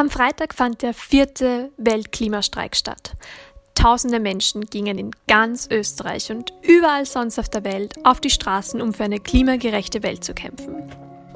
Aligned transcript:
Am 0.00 0.08
Freitag 0.08 0.54
fand 0.54 0.80
der 0.80 0.94
vierte 0.94 1.72
Weltklimastreik 1.76 2.74
statt. 2.74 3.12
Tausende 3.74 4.18
Menschen 4.18 4.64
gingen 4.64 4.96
in 4.96 5.10
ganz 5.28 5.68
Österreich 5.70 6.32
und 6.32 6.54
überall 6.62 7.04
sonst 7.04 7.38
auf 7.38 7.50
der 7.50 7.64
Welt 7.64 7.92
auf 8.02 8.18
die 8.18 8.30
Straßen, 8.30 8.80
um 8.80 8.94
für 8.94 9.04
eine 9.04 9.20
klimagerechte 9.20 10.02
Welt 10.02 10.24
zu 10.24 10.32
kämpfen. 10.32 10.90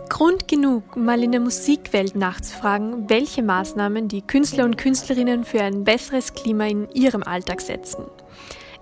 Grund 0.09 0.49
genug, 0.49 0.97
mal 0.97 1.23
in 1.23 1.33
der 1.33 1.43
Musikwelt 1.43 2.17
nachzufragen, 2.17 3.11
welche 3.11 3.43
Maßnahmen 3.43 4.09
die 4.09 4.23
Künstler 4.23 4.65
und 4.65 4.79
Künstlerinnen 4.79 5.45
für 5.45 5.61
ein 5.61 5.85
besseres 5.85 6.33
Klima 6.33 6.65
in 6.65 6.89
ihrem 6.95 7.23
Alltag 7.23 7.61
setzen. 7.61 8.07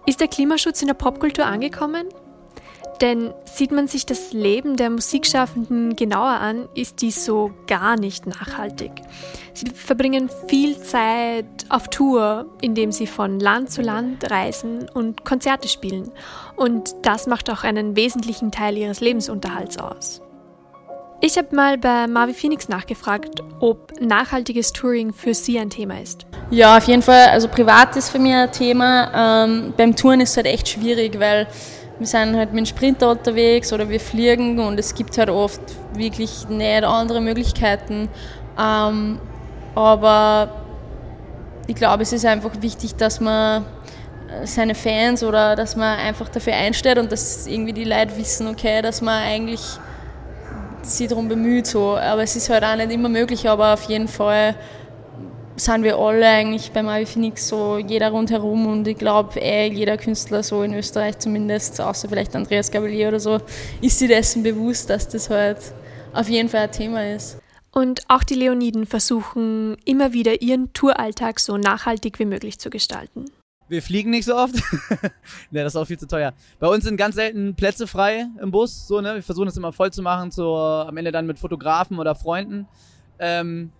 Ist 0.06 0.20
der 0.20 0.28
Klimaschutz 0.28 0.80
in 0.80 0.86
der 0.86 0.94
Popkultur 0.94 1.44
angekommen? 1.44 2.06
Denn 3.02 3.34
sieht 3.44 3.72
man 3.72 3.88
sich 3.88 4.06
das 4.06 4.32
Leben 4.32 4.76
der 4.76 4.88
Musikschaffenden 4.88 5.96
genauer 5.96 6.38
an, 6.38 6.68
ist 6.74 7.02
dies 7.02 7.24
so 7.24 7.50
gar 7.66 7.98
nicht 7.98 8.28
nachhaltig. 8.28 8.92
Sie 9.54 9.66
verbringen 9.66 10.30
viel 10.46 10.78
Zeit 10.78 11.46
auf 11.68 11.88
Tour, 11.88 12.46
indem 12.60 12.93
sie 12.93 13.08
von 13.08 13.40
Land 13.40 13.72
zu 13.72 13.82
Land 13.82 14.30
reisen 14.30 14.88
und 14.88 15.24
Konzerte 15.24 15.66
spielen. 15.66 16.12
Und 16.54 16.94
das 17.02 17.26
macht 17.26 17.50
auch 17.50 17.64
einen 17.64 17.96
wesentlichen 17.96 18.52
Teil 18.52 18.79
ihres 18.79 19.00
Lebensunterhalts 19.00 19.79
aus. 19.79 20.22
Ich 21.21 21.36
habe 21.38 21.54
mal 21.57 21.79
bei 21.79 22.07
Marvi 22.07 22.34
Phoenix 22.34 22.68
nachgefragt, 22.68 23.43
ob 23.58 24.00
nachhaltiges 24.00 24.72
Touring 24.72 25.12
für 25.12 25.34
sie 25.34 25.58
ein 25.58 25.71
Thema 25.71 26.00
ist. 26.00 26.24
Ja, 26.50 26.76
auf 26.76 26.84
jeden 26.84 27.02
Fall. 27.02 27.26
Also 27.30 27.48
privat 27.48 27.96
ist 27.96 28.10
für 28.10 28.21
mich 28.21 28.32
ein 28.34 28.52
Thema. 28.52 29.44
Ähm, 29.44 29.74
beim 29.76 29.96
Touren 29.96 30.21
ist 30.21 30.30
es 30.30 30.36
halt 30.36 30.46
echt 30.46 30.68
schwierig, 30.68 31.18
weil 31.18 31.48
wir 32.02 32.06
sind 32.08 32.36
halt 32.36 32.52
mit 32.52 32.58
dem 32.58 32.66
Sprinter 32.66 33.11
unterwegs 33.11 33.72
oder 33.72 33.88
wir 33.88 34.00
fliegen 34.00 34.58
und 34.58 34.78
es 34.78 34.94
gibt 34.94 35.16
halt 35.19 35.30
oft 35.30 35.60
wirklich 35.94 36.48
nicht 36.48 36.84
andere 36.84 37.20
Möglichkeiten. 37.20 38.08
Ähm, 38.58 39.20
aber 39.74 40.50
ich 41.66 41.77
glaube, 41.77 42.02
es 42.02 42.12
ist 42.12 42.27
einfach 42.27 42.50
wichtig, 42.60 42.96
dass 42.96 43.20
man 43.20 43.64
seine 44.44 44.74
Fans 44.74 45.22
oder 45.22 45.56
dass 45.56 45.77
man 45.77 45.98
einfach 45.98 46.28
dafür 46.28 46.54
einstellt 46.54 46.98
und 46.98 47.12
dass 47.12 47.46
irgendwie 47.46 47.72
die 47.72 47.84
Leute 47.84 48.16
wissen, 48.16 48.48
okay, 48.48 48.82
dass 48.82 49.00
man 49.00 49.22
eigentlich 49.22 49.60
sich 50.82 51.08
darum 51.08 51.28
bemüht. 51.28 51.66
So. 51.66 51.96
Aber 51.96 52.22
es 52.22 52.34
ist 52.36 52.50
halt 52.50 52.64
auch 52.64 52.77
nicht 52.77 52.90
immer 52.90 53.08
möglich, 53.08 53.48
aber 53.48 53.74
auf 53.74 53.84
jeden 53.84 54.08
Fall 54.08 54.55
sind 55.56 55.84
wir 55.84 55.98
alle 55.98 56.27
eigentlich 56.27 56.72
beim 56.72 56.89
Avi 56.89 57.06
Phoenix 57.06 57.48
so 57.48 57.78
jeder 57.78 58.11
rundherum 58.11 58.67
und 58.67 58.86
ich 58.89 58.97
glaube 58.97 59.39
eh 59.39 59.70
jeder 59.70 59.97
Künstler 59.97 60.42
so 60.42 60.62
in 60.62 60.75
Österreich 60.75 61.19
zumindest, 61.19 61.81
außer 61.81 62.08
vielleicht 62.08 62.34
Andreas 62.34 62.70
Gabalier 62.70 63.08
oder 63.08 63.20
so, 63.20 63.39
ist 63.80 63.98
sich 63.98 64.08
dessen 64.08 64.42
bewusst, 64.42 64.89
dass 64.91 65.08
das 65.08 65.30
halt 65.30 65.58
auf 66.12 66.28
jeden 66.28 66.48
Fall 66.48 66.62
ein 66.62 66.73
Thema 66.73 67.14
ist. 67.14 67.39
Und 67.70 68.03
auch 68.08 68.23
die 68.23 68.34
Leoniden 68.34 68.86
versuchen 68.86 69.77
immer 69.84 70.12
wieder 70.12 70.42
ihren 70.42 70.73
Touralltag 70.75 71.41
so 71.41 71.56
nachhaltig 71.56 72.19
wie 72.19 72.27
möglich 72.27 72.58
zu 72.58 72.69
gestalten. 72.69 73.25
Wir 73.69 73.83
fliegen 73.83 74.11
nicht 74.11 74.27
so 74.27 74.36
oft. 74.36 74.55
ne, 75.50 75.62
das 75.64 75.73
ist 75.73 75.77
auch 75.77 75.86
viel 75.86 75.98
zu 75.98 76.06
teuer. 76.06 76.34
Bei 76.58 76.69
uns 76.69 76.84
sind 76.84 76.98
ganz 76.98 77.14
selten 77.14 77.55
Plätze 77.55 77.86
frei 77.86 78.27
im 78.42 78.50
Bus. 78.50 78.86
So, 78.86 79.00
ne? 79.00 79.14
Wir 79.14 79.23
versuchen 79.23 79.47
das 79.47 79.56
immer 79.56 79.73
voll 79.73 79.91
zu 79.91 80.03
machen, 80.03 80.30
so 80.30 80.55
am 80.56 80.95
Ende 80.98 81.11
dann 81.11 81.27
mit 81.27 81.39
Fotografen 81.39 81.98
oder 81.98 82.14
Freunden. 82.14 82.69
Ähm, 83.19 83.70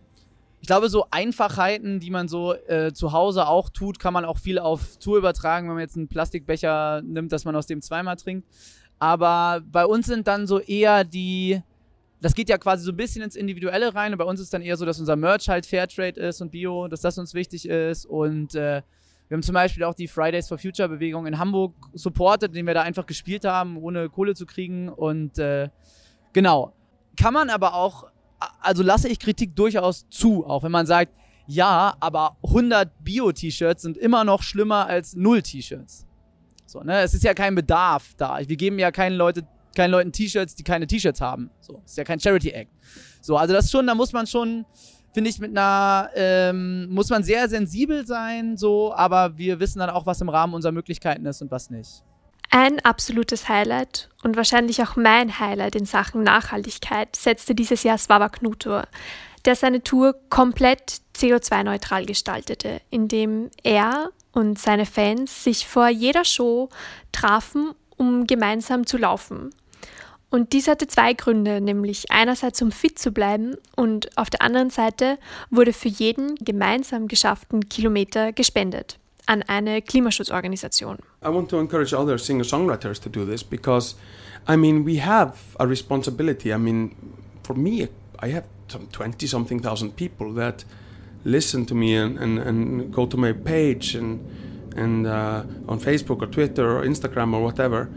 ich 0.63 0.69
glaube, 0.69 0.89
so 0.89 1.07
Einfachheiten, 1.11 1.99
die 1.99 2.11
man 2.11 2.29
so 2.29 2.55
äh, 2.55 2.93
zu 2.93 3.13
Hause 3.13 3.49
auch 3.49 3.69
tut, 3.69 3.99
kann 3.99 4.15
man 4.15 4.25
auch 4.25 4.39
viel 4.39 4.61
auf 4.61 4.97
Tour 4.99 5.19
übertragen, 5.19 5.67
wenn 5.67 5.75
man 5.75 5.83
jetzt 5.83 5.97
einen 5.97 6.07
Plastikbecher 6.07 7.03
nimmt, 7.03 7.33
dass 7.33 7.45
man 7.45 7.57
aus 7.57 7.67
dem 7.67 7.83
zweimal 7.83 8.15
trinkt. 8.15 8.47
Aber 9.01 9.61
bei 9.67 9.85
uns 9.85 10.07
sind 10.07 10.29
dann 10.29 10.47
so 10.47 10.61
eher 10.61 11.03
die, 11.03 11.61
das 12.21 12.37
geht 12.37 12.49
ja 12.49 12.59
quasi 12.59 12.85
so 12.85 12.93
ein 12.93 12.97
bisschen 12.97 13.23
ins 13.23 13.35
Individuelle 13.35 13.93
rein. 13.93 14.13
Und 14.13 14.19
bei 14.19 14.25
uns 14.25 14.39
ist 14.39 14.55
dann 14.55 14.63
eher 14.63 14.77
so, 14.77 14.87
dass 14.87 15.01
unser 15.01 15.17
Merch 15.17 15.49
halt 15.49 15.67
Fairtrade 15.67 16.21
ist 16.21 16.41
und 16.41 16.53
Bio, 16.53 16.87
dass 16.87 17.01
das 17.01 17.19
uns 17.19 17.35
wichtig 17.35 17.69
ist. 17.69 18.07
Und 18.07 18.55
äh, 18.55 18.83
wir 19.27 19.35
haben 19.35 19.43
zum 19.43 19.55
Beispiel 19.55 19.83
auch 19.83 19.95
die 19.95 20.07
Fridays 20.07 20.47
for 20.47 20.59
Future 20.59 20.89
Bewegung 20.89 21.27
in 21.27 21.41
Hamburg 21.41 21.75
supportet, 21.93 22.51
indem 22.51 22.69
wir 22.69 22.75
da 22.75 22.83
einfach 22.83 23.07
gespielt 23.07 23.45
haben, 23.45 23.79
ohne 23.79 24.09
Kohle 24.09 24.37
zu 24.37 24.47
kriegen. 24.47 24.89
Und 24.89 25.41
äh, 25.41 25.71
genau. 26.33 26.73
Kann 27.17 27.35
man 27.35 27.51
aber 27.51 27.75
auch 27.75 28.12
also 28.61 28.83
lasse 28.83 29.09
ich 29.09 29.19
Kritik 29.19 29.55
durchaus 29.57 30.09
zu, 30.09 30.47
auch 30.47 30.63
wenn 30.63 30.73
man 30.73 30.87
sagt, 30.87 31.13
ja, 31.47 31.95
aber 32.01 32.37
100 32.45 33.05
Bio-T-Shirts 33.05 33.83
sind 33.83 33.97
immer 33.97 34.25
noch 34.25 34.43
schlimmer 34.43 34.87
als 34.87 35.15
0 35.15 35.43
T-Shirts. 35.43 36.07
So, 36.67 36.81
ne? 36.81 37.01
Es 37.01 37.15
ist 37.15 37.25
ja 37.25 37.35
kein 37.35 37.55
Bedarf 37.55 38.15
da. 38.17 38.39
Wir 38.47 38.57
geben 38.57 38.79
ja 38.79 38.91
keinen, 38.91 39.17
Leute, 39.17 39.47
keinen 39.75 39.91
Leuten 39.91 40.13
T-Shirts, 40.13 40.55
die 40.55 40.63
keine 40.63 40.87
T-Shirts 40.87 41.21
haben. 41.21 41.51
So, 41.61 41.83
ist 41.85 41.97
ja 41.99 42.05
kein 42.05 42.21
Charity-Act. 42.21 42.71
So, 43.21 43.37
also 43.37 43.53
das 43.53 43.71
schon, 43.71 43.87
da 43.87 43.95
muss 43.95 44.13
man 44.13 44.27
schon, 44.27 44.65
finde 45.13 45.31
ich, 45.31 45.39
mit 45.39 45.51
einer, 45.51 46.11
ähm, 46.15 46.89
muss 46.89 47.11
man 47.11 47.23
sehr 47.23 47.49
sensibel 47.49 48.07
sein, 48.07 48.57
so, 48.57 48.95
aber 48.95 49.37
wir 49.37 49.61
wissen 49.61 49.81
dann 49.81 49.91
auch, 49.91 50.07
was 50.07 50.21
im 50.21 50.29
Rahmen 50.29 50.55
unserer 50.55 50.73
Möglichkeiten 50.73 51.27
ist 51.27 51.43
und 51.43 51.51
was 51.51 51.71
nicht. 51.71 52.03
Ein 52.55 52.81
absolutes 52.81 53.49
Highlight 53.49 54.11
und 54.23 54.37
wahrscheinlich 54.37 54.83
auch 54.83 54.95
mein 54.95 55.39
Highlight 55.41 55.75
in 55.75 55.87
Sachen 55.87 56.23
Nachhaltigkeit 56.23 57.17
setzte 57.17 57.55
dieses 57.55 57.83
Jahr 57.83 57.97
Swava 57.97 58.29
Knutor, 58.29 58.85
der 59.47 59.57
seine 59.57 59.83
Tour 59.83 60.15
komplett 60.29 61.01
CO2-neutral 61.17 62.05
gestaltete, 62.05 62.83
indem 62.91 63.51
er 63.63 64.11
und 64.33 64.59
seine 64.59 64.85
Fans 64.85 65.45
sich 65.45 65.67
vor 65.67 65.89
jeder 65.89 66.27
Show 66.27 66.69
trafen, 67.11 67.71
um 67.97 68.27
gemeinsam 68.27 68.87
zu 68.87 68.99
laufen. 68.99 69.55
Und 70.29 70.53
dies 70.53 70.69
hatte 70.69 70.87
zwei 70.87 71.15
Gründe, 71.15 71.63
nämlich 71.63 72.11
einerseits 72.11 72.61
um 72.61 72.71
fit 72.71 72.99
zu 72.99 73.13
bleiben 73.13 73.57
und 73.77 74.15
auf 74.19 74.29
der 74.29 74.43
anderen 74.43 74.69
Seite 74.69 75.17
wurde 75.49 75.73
für 75.73 75.89
jeden 75.89 76.35
gemeinsam 76.35 77.09
geschafften 77.09 77.71
Kilometer 77.71 78.33
gespendet. 78.33 78.99
An 79.27 79.43
eine 79.49 79.81
Klimaschutzorganisation. 79.83 80.99
I 81.23 81.29
want 81.29 81.49
to 81.51 81.59
encourage 81.59 81.95
other 81.95 82.19
singer-songwriters 82.19 83.01
to 83.03 83.09
do 83.09 83.25
this 83.25 83.43
because, 83.43 83.95
I 84.49 84.57
mean, 84.57 84.85
we 84.85 84.97
have 84.97 85.57
a 85.61 85.67
responsibility. 85.67 86.53
I 86.53 86.59
mean, 86.59 86.95
for 87.43 87.55
me, 87.55 87.89
I 88.19 88.29
have 88.29 88.45
some 88.69 88.87
20 88.89 89.27
something 89.27 89.61
thousand 89.61 89.97
people 89.97 90.33
that 90.35 90.65
listen 91.25 91.67
to 91.67 91.75
me 91.75 91.95
and, 91.95 92.19
and, 92.19 92.39
and 92.39 92.93
go 92.93 93.07
to 93.07 93.17
my 93.17 93.33
page 93.33 93.95
and, 93.95 94.21
and 94.77 95.07
uh, 95.07 95.45
on 95.69 95.79
Facebook 95.79 96.23
or 96.23 96.27
Twitter 96.27 96.79
or 96.79 96.85
Instagram 96.85 97.35
or 97.35 97.43
whatever. 97.43 97.89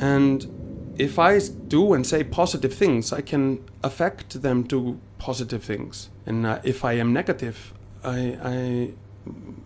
And 0.00 0.94
if 0.98 1.18
I 1.18 1.38
do 1.68 1.94
and 1.94 2.06
say 2.06 2.24
positive 2.24 2.74
things, 2.74 3.12
I 3.12 3.20
can 3.22 3.64
affect 3.82 4.42
them 4.42 4.64
to 4.64 4.98
positive 5.18 5.62
things. 5.64 6.10
And 6.26 6.46
uh, 6.46 6.60
if 6.64 6.84
I 6.84 6.94
am 6.94 7.12
negative, 7.12 7.72
I, 8.02 8.38
I 8.42 8.90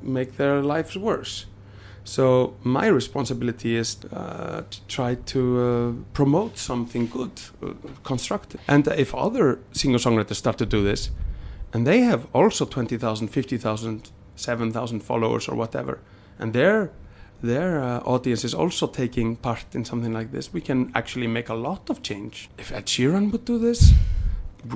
make 0.03 0.37
their 0.37 0.63
lives 0.63 0.97
worse. 0.97 1.47
So 2.05 2.55
my 2.63 2.87
responsibility 2.87 3.77
is 3.77 3.99
uh, 4.13 4.63
to 4.71 4.87
try 4.87 5.17
to 5.27 5.61
uh, 5.61 5.93
promote 6.15 6.57
something 6.57 7.07
good, 7.07 7.33
uh, 7.63 7.75
constructive. 8.03 8.61
And 8.67 8.89
if 8.89 9.15
other 9.15 9.59
singer-songwriters 9.73 10.37
start 10.37 10.57
to 10.59 10.67
do 10.67 10.83
this, 10.83 11.11
and 11.75 11.87
they 11.87 12.01
have 12.01 12.27
also 12.33 12.65
20,000, 12.65 13.29
50,000, 13.29 14.11
7,000 14.37 15.01
followers 15.01 15.49
or 15.49 15.55
whatever, 15.55 15.99
and 16.39 16.53
their 16.53 16.91
their 17.43 17.81
uh, 17.81 18.01
audience 18.01 18.45
is 18.45 18.55
also 18.55 18.87
taking 18.87 19.37
part 19.37 19.67
in 19.73 19.85
something 19.85 20.13
like 20.13 20.33
this, 20.33 20.53
we 20.53 20.61
can 20.61 20.91
actually 20.95 21.29
make 21.29 21.49
a 21.49 21.55
lot 21.55 21.89
of 21.89 22.03
change. 22.03 22.51
If 22.59 22.73
Ed 22.73 22.87
Sheeran 22.87 23.31
would 23.31 23.45
do 23.45 23.59
this, 23.59 23.93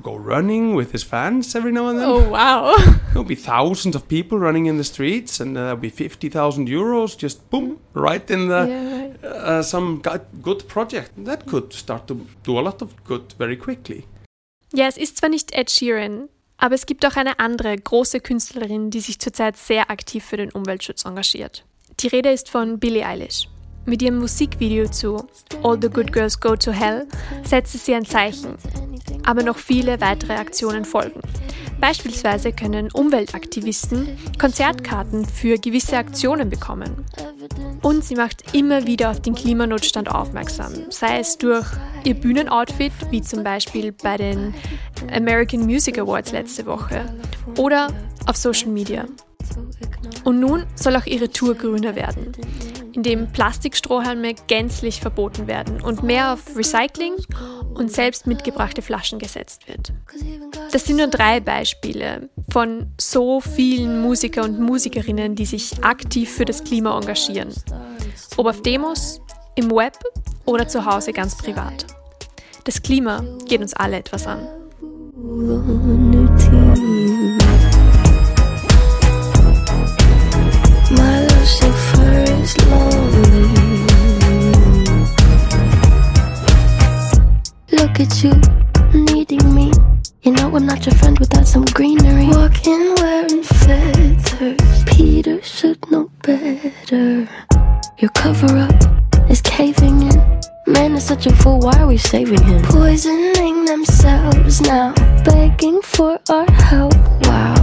go 0.03 0.17
running 0.17 0.75
with 0.75 0.93
his 0.93 1.03
fans 1.03 1.55
every 1.55 1.73
now 1.73 1.89
and 1.89 1.99
then. 1.99 2.09
Oh 2.09 2.29
wow! 2.29 2.77
There'll 3.13 3.25
be 3.25 3.35
thousands 3.35 3.95
of 3.95 4.09
people 4.09 4.39
running 4.39 4.67
in 4.67 4.77
the 4.77 4.85
streets, 4.85 5.41
and 5.41 5.57
uh, 5.57 5.61
there'll 5.61 5.77
be 5.77 5.91
fifty 5.91 6.29
thousand 6.29 6.69
euros 6.69 7.17
just 7.17 7.51
boom 7.51 7.79
right 7.95 8.31
in 8.31 8.49
the 8.49 8.67
yeah, 8.69 9.03
right. 9.03 9.25
Uh, 9.25 9.63
some 9.63 10.03
good 10.43 10.67
project 10.69 11.13
that 11.25 11.47
could 11.47 11.73
start 11.73 12.07
to 12.07 12.27
do 12.43 12.59
a 12.59 12.63
lot 12.63 12.83
of 12.83 12.91
good 13.05 13.35
very 13.39 13.57
quickly. 13.57 14.05
Ja, 14.75 14.87
es 14.87 14.97
ist 14.97 15.19
zwar 15.19 15.29
nicht 15.29 15.53
Ed 15.53 15.71
Sheeran, 15.71 16.29
aber 16.57 16.75
es 16.75 16.87
gibt 16.87 17.05
auch 17.05 17.17
eine 17.17 17.39
andere 17.39 17.77
große 17.77 18.21
Künstlerin, 18.21 18.91
die 18.91 19.01
sich 19.01 19.19
zurzeit 19.19 19.57
sehr 19.57 19.91
aktiv 19.91 20.25
für 20.25 20.39
den 20.39 20.51
Umweltschutz 20.51 21.05
engagiert. 21.05 21.65
Die 22.01 22.09
Rede 22.09 22.31
ist 22.31 22.49
von 22.49 22.79
Billie 22.79 23.05
Eilish. 23.05 23.49
Mit 23.85 24.01
ihrem 24.01 24.19
Musikvideo 24.19 24.89
zu 24.89 25.27
All 25.63 25.79
the 25.81 25.91
Good 25.91 26.13
Girls 26.13 26.41
Go 26.41 26.55
to 26.55 26.71
Hell 26.71 27.07
setzte 27.43 27.79
sie 27.79 27.95
ein 27.95 28.07
Zeichen 28.07 28.57
aber 29.27 29.43
noch 29.43 29.59
viele 29.59 30.01
weitere 30.01 30.35
Aktionen 30.35 30.85
folgen. 30.85 31.21
Beispielsweise 31.81 32.53
können 32.53 32.91
Umweltaktivisten 32.93 34.17
Konzertkarten 34.39 35.25
für 35.25 35.59
gewisse 35.59 35.97
Aktionen 35.97 36.49
bekommen. 36.49 37.05
Und 37.83 38.05
sie 38.05 38.15
macht 38.15 38.55
immer 38.55 38.87
wieder 38.87 39.11
auf 39.11 39.21
den 39.21 39.35
Klimanotstand 39.35 40.09
aufmerksam, 40.09 40.73
sei 40.91 41.19
es 41.19 41.39
durch 41.39 41.67
ihr 42.05 42.15
Bühnenoutfit, 42.15 42.93
wie 43.11 43.21
zum 43.21 43.43
Beispiel 43.43 43.91
bei 43.91 44.17
den 44.17 44.55
American 45.13 45.63
Music 45.63 45.99
Awards 45.99 46.31
letzte 46.31 46.67
Woche, 46.67 47.05
oder 47.59 47.89
auf 48.27 48.37
Social 48.37 48.69
Media. 48.69 49.07
Und 50.25 50.39
nun 50.39 50.65
soll 50.77 50.95
auch 50.95 51.07
ihre 51.07 51.31
Tour 51.31 51.57
grüner 51.57 51.97
werden, 51.97 52.33
indem 52.93 53.33
Plastikstrohhalme 53.33 54.35
gänzlich 54.47 55.01
verboten 55.01 55.49
werden 55.49 55.81
und 55.81 56.05
mehr 56.05 56.33
auf 56.33 56.57
Recycling 56.57 57.15
und 57.75 57.91
selbst 57.91 58.27
mitgebrachte 58.27 58.83
Flaschen 58.83 59.19
gesetzt 59.19 59.69
wird. 59.69 59.93
Das 60.73 60.85
sind 60.85 60.97
nur 60.97 61.09
drei 61.09 61.41
Beispiele 61.41 62.29
von 62.51 62.93
so 63.01 63.41
vielen 63.41 64.01
Musiker 64.03 64.45
und 64.45 64.61
Musikerinnen, 64.61 65.35
die 65.35 65.47
sich 65.47 65.83
aktiv 65.83 66.31
für 66.31 66.45
das 66.45 66.65
Klima 66.65 66.97
engagieren. 66.97 67.53
Ob 68.37 68.47
auf 68.47 68.63
Demos, 68.63 69.21
im 69.55 69.71
Web 69.71 69.99
oder 70.45 70.67
zu 70.67 70.85
Hause 70.85 71.13
ganz 71.13 71.37
privat. 71.37 71.87
Das 72.65 72.81
Klima 72.81 73.25
geht 73.47 73.61
uns 73.61 73.75
alle 73.75 73.99
etwas 73.99 74.27
an. 74.27 74.47
You, 88.23 88.33
needing 88.95 89.55
me. 89.55 89.73
You 90.23 90.33
know 90.33 90.55
I'm 90.55 90.67
not 90.67 90.87
your 90.87 90.95
friend 90.95 91.19
without 91.19 91.47
some 91.47 91.65
greenery. 91.65 92.29
Walking 92.29 92.95
wearing 92.99 93.43
feathers. 93.43 94.85
Peter 94.87 95.43
should 95.43 95.79
know 95.91 96.09
better. 96.23 97.29
Your 97.99 98.11
cover 98.15 98.59
up 98.59 99.31
is 99.31 99.41
caving 99.41 100.03
in. 100.03 100.41
Man 100.67 100.95
is 100.95 101.05
such 101.05 101.27
a 101.27 101.35
fool, 101.35 101.59
why 101.59 101.77
are 101.79 101.89
we 101.89 101.97
saving 101.97 102.43
him? 102.45 102.63
Poisoning 102.63 103.65
themselves 103.65 104.61
now, 104.61 104.95
begging 105.25 105.83
for 105.83 106.21
our 106.31 106.51
help. 106.53 106.95
Wow, 107.27 107.55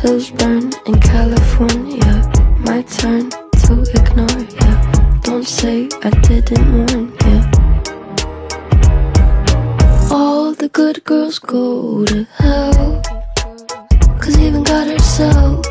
hills 0.00 0.30
burn 0.30 0.72
in 0.86 0.98
California. 1.00 2.14
My 2.60 2.80
turn 2.82 3.28
to 3.64 3.84
ignore 3.94 4.44
ya. 4.60 5.20
Don't 5.20 5.46
say 5.46 5.88
I 6.02 6.10
didn't 6.26 6.72
warn 6.72 7.12
ya. 7.26 7.67
The 10.58 10.68
good 10.68 11.04
girls 11.04 11.38
go 11.38 12.04
to 12.04 12.24
hell. 12.36 13.00
Cause 14.20 14.36
even 14.38 14.64
God 14.64 14.88
herself 14.88 15.64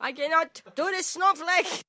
I 0.00 0.12
cannot 0.12 0.62
do 0.74 0.90
this 0.90 1.06
snowflake. 1.06 1.84